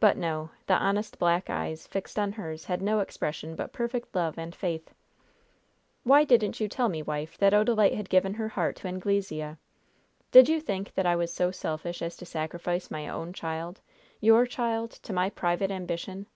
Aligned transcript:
But 0.00 0.18
no! 0.18 0.50
The 0.66 0.74
honest 0.76 1.18
black 1.18 1.48
eyes 1.48 1.86
fixed 1.86 2.18
on 2.18 2.32
hers 2.32 2.66
had 2.66 2.82
no 2.82 2.98
expression 3.00 3.56
but 3.56 3.72
perfect 3.72 4.14
love 4.14 4.36
and 4.38 4.54
faith. 4.54 4.92
"Why 6.04 6.24
didn't 6.24 6.60
you 6.60 6.68
tell 6.68 6.90
me, 6.90 7.00
wife, 7.02 7.38
that 7.38 7.54
Odalite 7.54 7.94
had 7.94 8.10
given 8.10 8.34
her 8.34 8.48
heart 8.50 8.76
to 8.76 8.86
Anglesea? 8.86 9.56
Did 10.30 10.50
you 10.50 10.60
think 10.60 10.92
that 10.92 11.06
I 11.06 11.16
was 11.16 11.32
so 11.32 11.50
selfish 11.50 12.02
as 12.02 12.18
to 12.18 12.26
sacrifice 12.26 12.90
my 12.90 13.08
own 13.08 13.32
child 13.32 13.80
your 14.20 14.44
child 14.44 14.90
to 14.90 15.14
my 15.14 15.30
private 15.30 15.70
ambition? 15.70 16.26